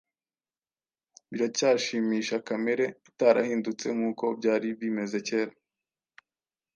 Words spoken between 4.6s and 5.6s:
bimeze kera